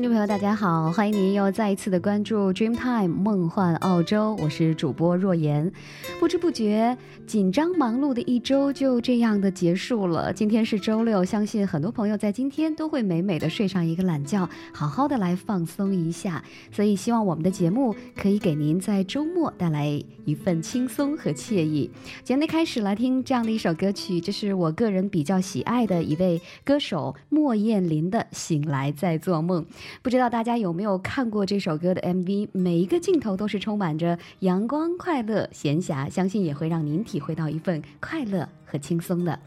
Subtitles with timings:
[0.00, 5.70] 听众朋友，大家好，欢迎您又再一次的关注 Dreamtime 梦幻澳洲，我是主播若言。
[6.18, 10.32] 不知不觉，紧张忙碌的一周就这样的结束了。
[10.32, 16.42] 今天是周六，相信很多朋友在今天都会美美的睡上一个懒觉，好好的来放松一下。
[16.72, 21.90] 所以，希望我们的节目可以给您在周末带来一份轻松和惬意。
[22.24, 29.62] 节目开始来听这样的一首歌曲，这是我个人比较喜爱的一位歌手莫艳琳的《醒来再做梦》。
[30.02, 32.48] 不知道大家有没有看过这首歌的 MV？
[32.52, 39.38] 每一个镜头都是充满着阳光、快乐、闲暇，相信也会让您体会到一份快乐和轻松的。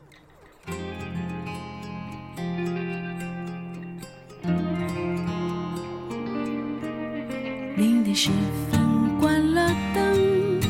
[7.76, 8.30] 零点十
[8.70, 10.62] 分关了灯，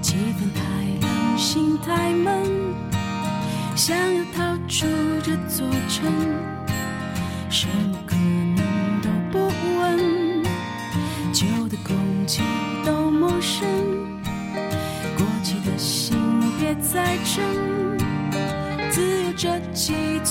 [0.00, 0.62] 气氛太
[1.06, 2.42] 冷，心太闷，
[3.76, 4.86] 想要逃出
[5.22, 6.10] 这座城，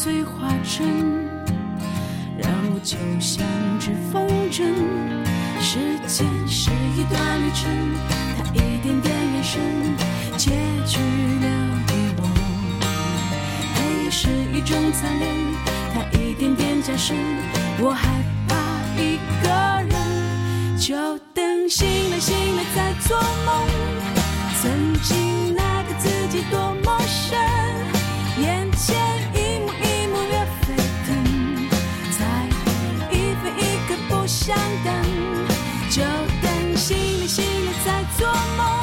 [0.04, 0.86] 几催化成，
[2.38, 3.48] 让我就像
[3.80, 4.66] 只风筝。
[5.62, 7.72] 时间是一段旅程，
[8.38, 9.62] 它一点点延伸，
[10.36, 10.52] 结
[10.86, 11.00] 局
[11.40, 11.48] 留
[11.88, 12.22] 给我。
[13.76, 15.26] 黑夜是一种残忍，
[15.94, 17.16] 它一点点加深，
[17.80, 18.10] 我害
[18.50, 18.56] 怕
[19.02, 19.48] 一个
[19.88, 20.78] 人。
[20.78, 23.66] 就等醒来，醒来再做梦。
[24.62, 27.40] 曾经那个自己多陌生，
[34.24, 34.94] 不想等。
[35.90, 36.02] 就
[36.42, 38.26] 等醒了，醒了再做
[38.56, 38.83] 梦。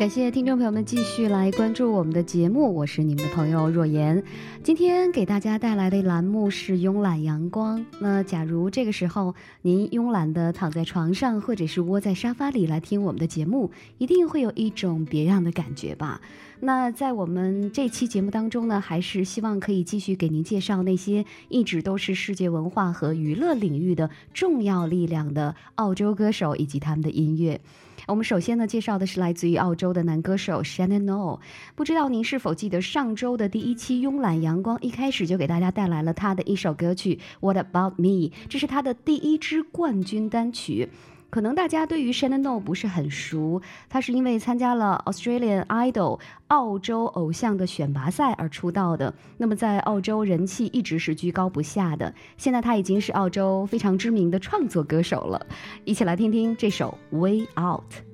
[0.00, 4.24] 感谢听众朋友们继续来关注我们的节目，我是你们的朋友若言。
[4.62, 7.84] 今天给大家带来的栏目是慵懒阳光。
[8.00, 16.22] 那假如这个时候您慵懒的躺在床上，或者是窝在沙发里来听我们的节目，一定会有一种别样的感觉吧？
[16.62, 27.58] 那在我们这期节目当中呢，还是希望可以继续给您介绍那些一直都是世界文化和娱乐领域的重要力量的澳洲歌手以及他们的音乐。
[28.06, 31.38] 我们首先呢介绍的是来自于澳洲的男歌手 Shannon No。
[31.74, 38.32] 不知道您是否记得上周的第一期慵懒阳光一开始就给大家带来了他的一首歌曲 What About Me？
[38.48, 40.90] 这是他的第一支冠军单曲。
[41.30, 46.18] 可能大家对于 Shannon O 不是很熟，他是因为参加了 Australian Idol
[46.48, 49.14] 澳洲偶像的选拔赛而出道的。
[49.38, 52.12] 那么在澳洲人气一直是居高不下的。
[52.36, 55.46] 现在他已经是澳洲非常知名的创作歌手了。
[55.84, 58.09] 一起来听听这首 Way Out。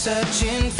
[0.00, 0.79] Searching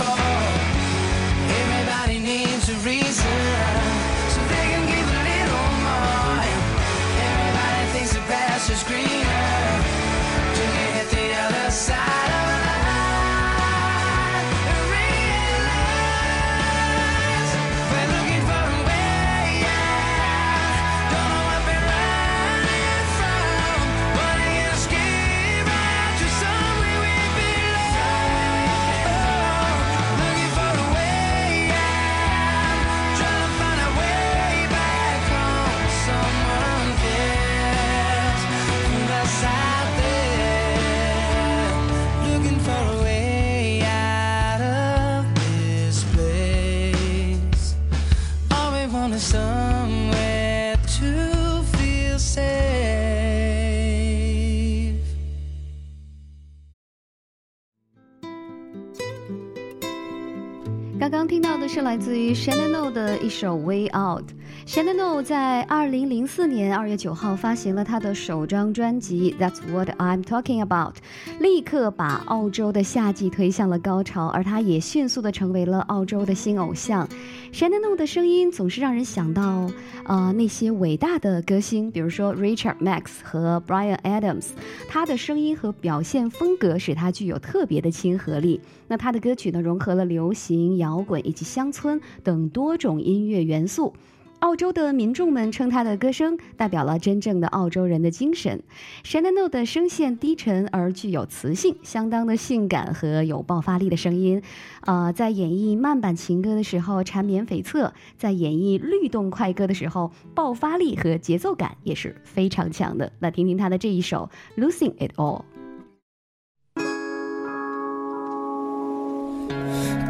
[61.90, 64.22] 来自于 Shannon O 的一首《Way Out》。
[64.70, 70.94] Shannon O 在二零零四年二月九号发行了他的首张专辑《That's What I'm Talking About》，
[71.40, 77.08] 立刻把澳洲的夏季推向了高潮，而他也迅速的成为了澳洲的新偶像。
[77.52, 79.68] Shannon O 的声音总是让人想到，
[80.04, 84.50] 呃，那些伟大的歌星，比如说 Richard Max 和 Brian Adams，
[84.88, 88.60] 他的声音和表现风格使他具有特别的亲和力。
[88.86, 93.92] 那他的歌曲呢，融合了流行、摇滚以及乡村等多种音乐元素。
[94.40, 98.62] 澳洲的民众们称他的歌声代表了真正的澳洲人的精神。
[99.04, 104.42] Shannon 的声线低沉而具有磁性，相当的性感和有爆发力的声音，
[104.86, 113.12] 呃，在演绎慢板情歌的时候缠绵悱恻，在演绎律动快歌的时候，爆发力和节奏感也是非常强的。
[113.18, 114.30] 那听听他的这一首
[114.60, 115.42] 《Losing It All》。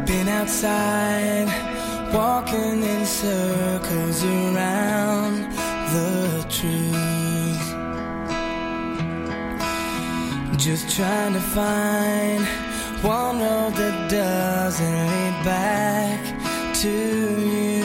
[0.05, 1.47] Been outside,
[2.13, 5.51] walking in circles around
[5.93, 7.67] the truth.
[10.57, 12.45] Just trying to find
[13.01, 16.19] one road that doesn't lead back
[16.81, 17.81] to you.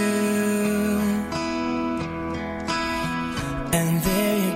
[3.72, 4.55] And there you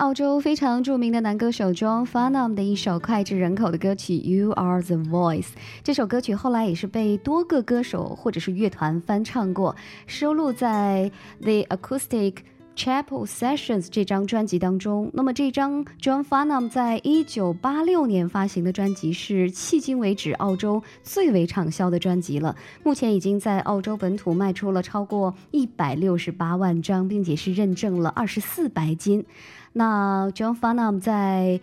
[0.00, 5.42] 澳洲非常著名的男歌手 John FARNAM 的一首脍炙人口的歌曲《You Are the Voice》。
[5.84, 11.12] 这首歌曲后来也是被多个歌手或者是乐团翻唱过，收录在
[11.44, 12.32] 《The Acoustic》。
[12.76, 29.26] Chapel Sessions 这张专辑当中，那么这张 John FARNAM 在一九八六年发行的专辑是迄今为止澳洲最为畅销的专辑了，目前已经在澳洲本土卖出了超过一百六十八万张，并且是认证了二十四白金。
[29.72, 31.60] 那 John Farnham 在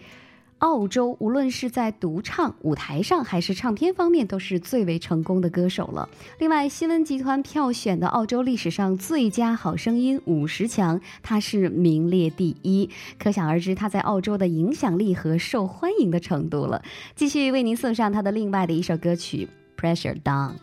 [0.59, 6.09] 澳洲，无论是在独唱、舞台上还是唱片方面，都是最为成功的歌手了。
[6.39, 12.89] 另外，新闻集团票选的澳洲历史上最佳好声音五十强，他是名列第一，
[13.19, 16.81] 可想而知他在澳洲的影响力和受欢迎的程度了。
[17.15, 19.47] 继续为您送上他的另外的一首歌曲
[19.79, 20.53] 《Pressure Down》。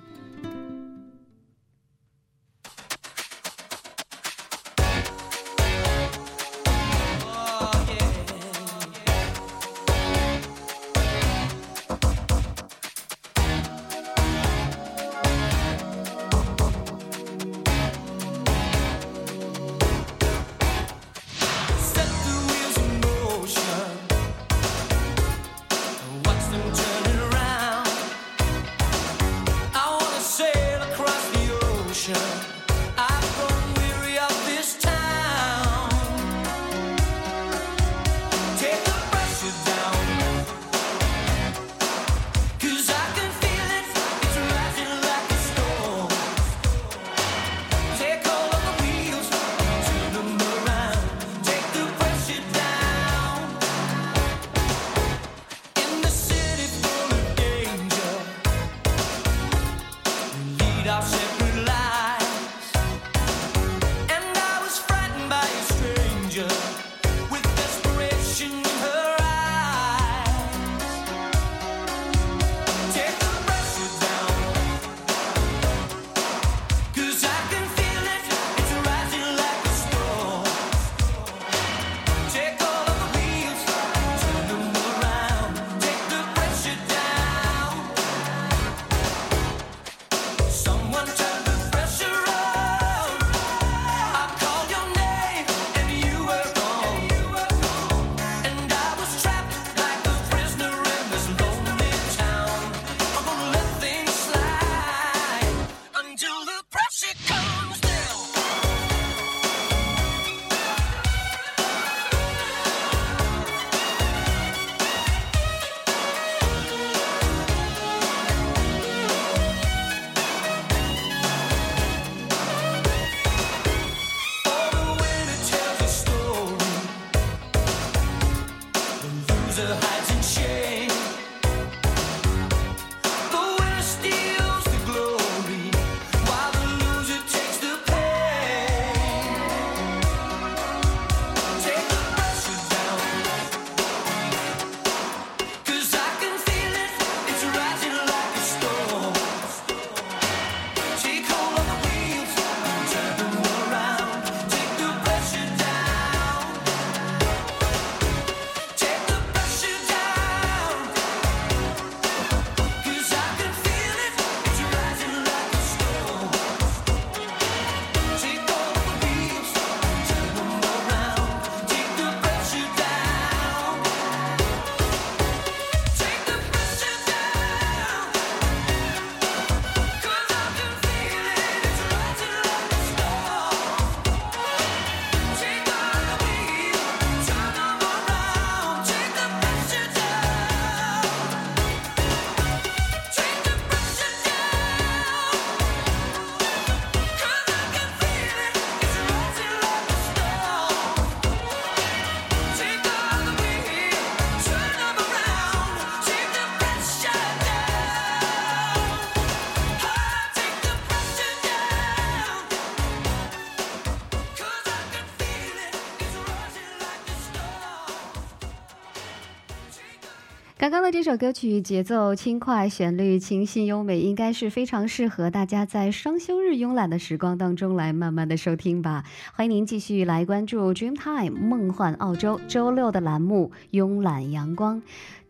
[220.84, 229.02] 刚刚的这首歌曲节奏轻快，旋律清新优美，应该是非常适合大家在双休日慵懒的时光当中来慢慢的收听吧。
[229.32, 234.76] 欢迎您继续来关注 Dreamtime 梦幻澳洲周六的栏目《慵懒阳光》。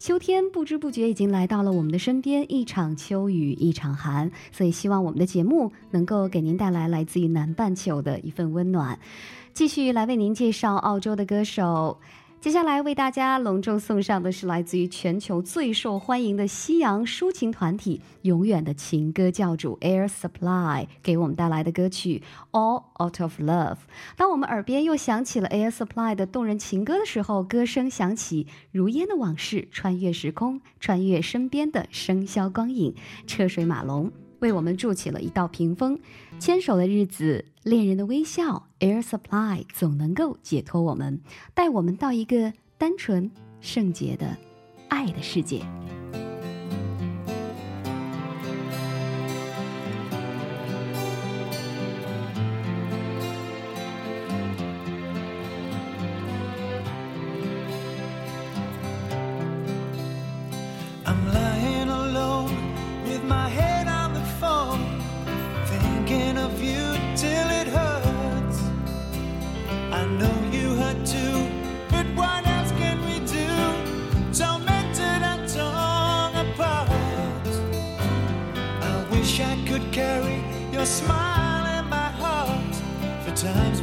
[0.00, 8.98] 秋天不知不觉已经来到了我们的身边，一场秋雨一场寒，所以希望我们的节目能够给您带来来自于南半球的一份温暖。
[9.52, 12.00] 继续来为您介绍澳洲的歌手。
[12.44, 23.72] 接下来为大家隆重送上的是来自于全球最受欢迎的西洋抒情团体——永远的情歌教主 Air Supply 给我们带来的歌曲《All Out of Love》。
[24.18, 32.94] 当我们耳边又响起了 Air Supply 的动人情歌的时候，歌声响起，如烟的往事穿越时空，穿越身边的笙箫光影，
[33.26, 34.12] 车水马龙。
[34.40, 35.98] 为我们筑起了一道屏风，
[36.38, 41.22] 牵手的日子，恋人的微笑，Air Supply 总能够解脱我们，
[41.54, 43.30] 带我们到一个单纯、
[43.62, 44.36] 圣洁的
[44.88, 45.62] 爱的世界。
[83.44, 83.73] time.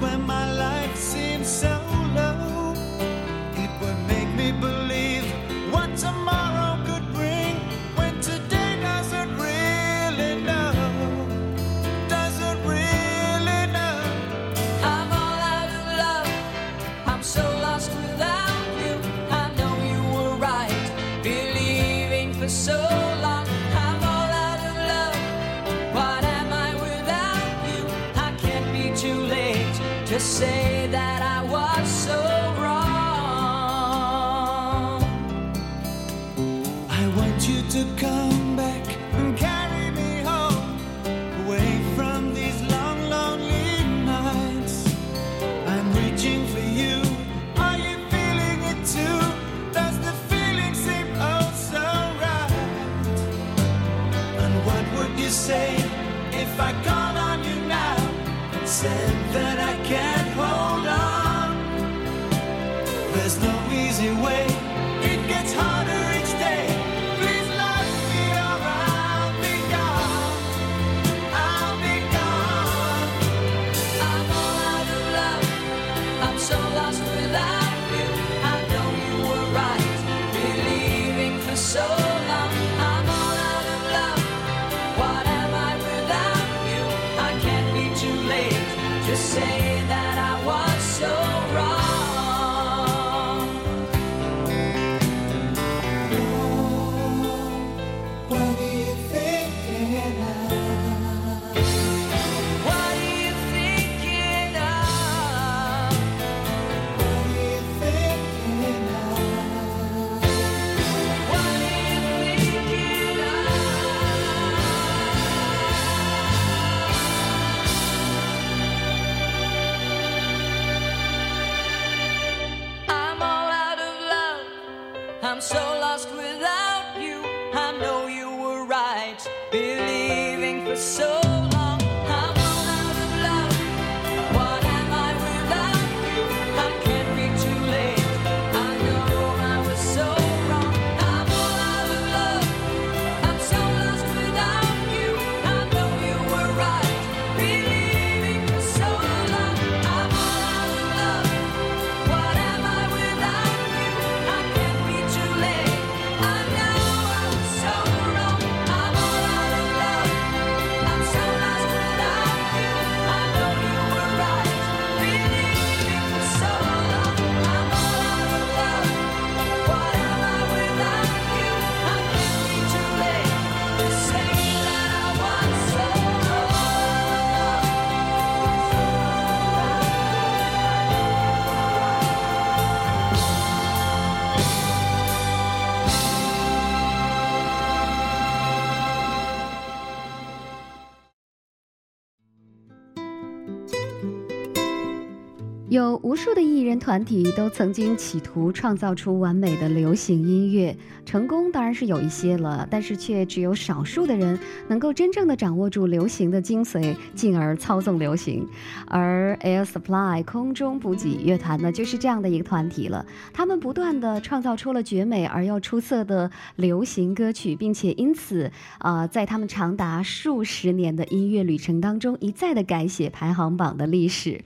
[196.04, 208.48] 无数的艺人团体都曾经企图创造出完美的流行音乐，成功当然是有一些了，但是却只有少数的人能够真正的掌握住流行的精髓，进而操纵流行。
[208.88, 213.06] 而 Air Supply 空中补给乐团呢，就是这样的一个团体了。
[213.32, 224.42] 他们不断的创造出了绝美而又出色的流行歌曲，并且因此，啊、在他们长达数十年的音乐旅程当中，一再的改写排行榜的历史。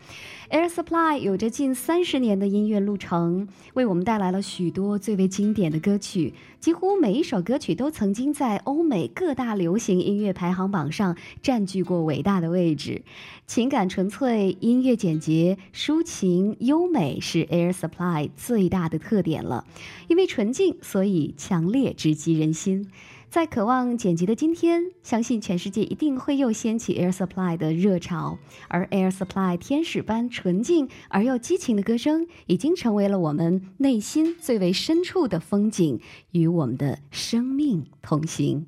[0.52, 6.36] Air Supply 有着近三十年的音乐路程，为我们带来了许多最为经典的歌曲。
[6.60, 13.02] 几乎每一首歌曲都曾经在欧美各大流行音乐排行榜上占据过伟大的位置。
[13.48, 19.66] 情感纯粹、音乐简洁、抒情优美是 Air Supply 最大的特点了。
[20.08, 22.92] 因为纯净，所以强烈直击人心。
[23.36, 28.38] 在渴望剪辑的今天，相信全世界一定会又掀起 Air Supply 的热潮，
[28.70, 36.00] 而 Air Supply 天使般纯净而又激情的歌声，已经成为了我们内心最为深处的风景，
[36.32, 38.68] 与我们的生命同行。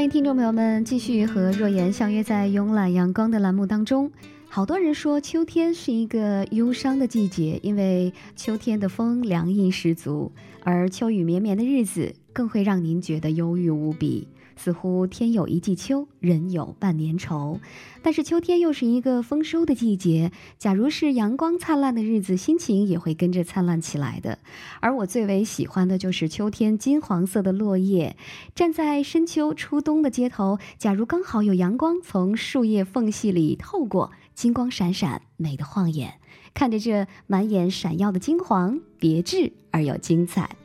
[0.00, 4.10] 欢迎听众朋友们继续和若言相约在慵懒阳光的栏目当中。
[4.48, 10.32] 好多人说秋天是一个忧伤的季节，因为秋天的风凉意十足，
[10.64, 14.26] 而秋雨绵绵的日子更会让您觉得忧郁无比。
[14.62, 17.58] 似乎天有一季秋，人有半年愁。
[18.02, 24.38] 但是秋天又是一个丰收的季节，假如是阳光灿烂的日子，心情也会跟着灿烂起来的。
[24.80, 28.18] 而我最为喜欢的就是秋天金黄色的落叶。
[28.54, 36.19] 站在深秋初冬的街头，假如刚好有阳光从树叶缝隙里透过，金光闪闪，美得晃眼。
[36.54, 40.56] 看着这满眼闪耀的金黄，别致而又精彩。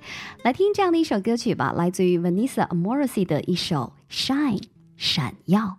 [0.44, 3.94] 来听这样的一首歌曲吧，来自于 Vanessa Morrissey 的一首
[4.28, 4.58] 《Shine》
[4.98, 5.78] 闪耀。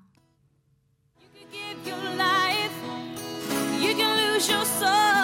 [1.19, 2.71] You can give your life,
[3.81, 5.16] you can lose your soul.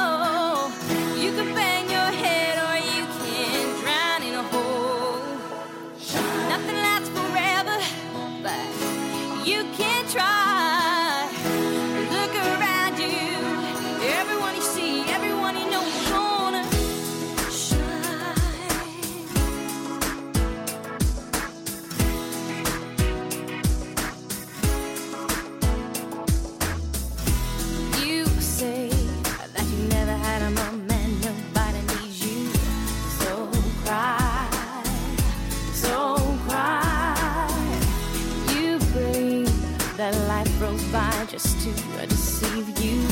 [41.33, 43.09] Just to deceive you.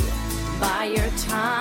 [0.61, 1.60] By your time,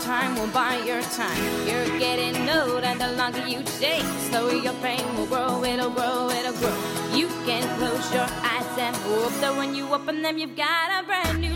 [0.00, 1.66] Time, will buy your time.
[1.66, 5.64] You're getting old, and the longer you the slower your pain will grow.
[5.64, 6.76] It'll grow, it'll grow.
[7.14, 11.06] You can close your eyes and hope that when you open them, you've got a
[11.06, 11.53] brand new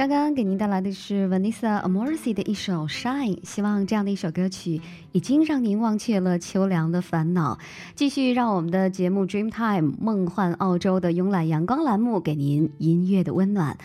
[0.00, 4.80] 刚刚给您带来的是 Vanessa Amorsi 的一首《Shine》，希望这样的一首歌曲
[5.12, 7.58] 已经让您忘却了秋凉的烦恼。
[7.94, 13.76] 继续让我们的节目 Dreamtime 梦幻澳洲的慵懒阳光栏目给您音乐的温暖。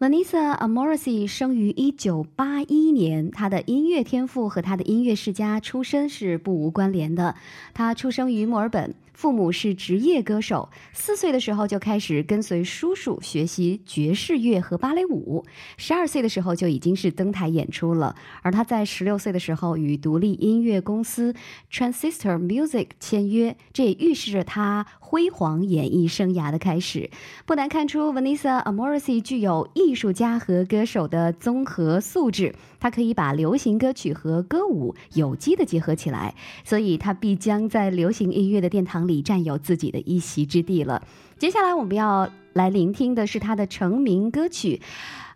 [0.00, 7.36] Vanessa Amorsi 生于一九八一年，她的音乐天赋和她的音乐世家出身是不无关联的。
[7.72, 8.96] 她出生于墨尔本。
[9.12, 15.44] 父母是职业歌手，四岁的时候就开始跟随叔叔学习爵士乐和芭蕾舞，
[15.76, 18.16] 十二岁的时候就已经是登台演出了。
[18.42, 21.34] 而他在十六岁的时候与独立音乐公司
[21.70, 27.10] Transistor Music 签约，这也预示着他辉煌演艺生涯的开始。
[27.44, 36.34] 不难看出，Vanessa Amorsi 具有艺术家和歌手的综合素质，她可以把流行歌曲和歌舞有机的结合起来，
[36.64, 39.02] 所以她必将在流行音乐的殿堂。
[39.02, 41.02] 里占有自己的一席之地了。
[41.36, 44.80] 接下来我们要来聆听的是他的成名歌曲《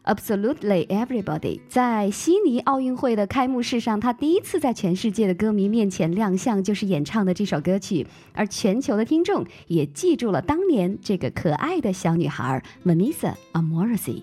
[0.07, 1.59] Absolutely Everybody》。
[1.68, 8.07] 在悉尼奥运会的开幕式上，他第一次在全世界的歌迷面前亮相，就是演唱的这首歌曲。
[8.32, 14.22] 而全球的听众也记住了当年这个可爱的小女孩 Vanessa Amorsi。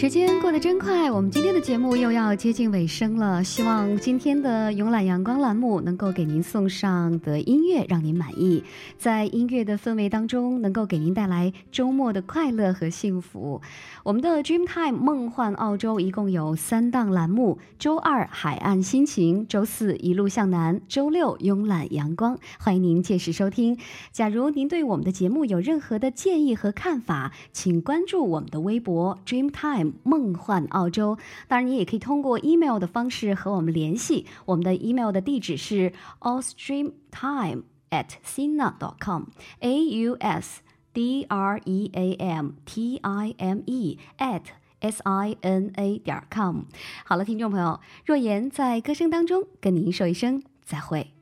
[0.00, 3.42] 时间过得真快，我们今天的节目又要接近尾声了。
[3.42, 8.62] 希望今天的慵懒阳光栏目能够给您送上的音乐让您满意，
[8.96, 13.60] 在音乐的氛围当中，能够给您带来周末的快乐和幸福。
[14.04, 22.38] 我们的 Dreamtime 梦幻澳洲一共有三档栏目：周二海岸心情，周四一路向南，周六慵懒阳光。
[22.60, 23.76] 欢迎您届时收听。
[24.12, 31.18] 假如您对我们的节目有任何的建议和看法，请关注我们的微博 Dreamtime 梦幻澳洲。
[31.46, 34.26] 当然，你也可以通过 email 的方式和我们联系。
[34.46, 40.62] 我们的 email 的地址是 ausdreamtime at sina dot com，a u s
[40.92, 44.42] d r e a m t i m e at
[44.80, 46.62] s i n a 点 com。
[47.04, 51.17] 好了，听众朋友，若言在歌声当中跟您说一声再会。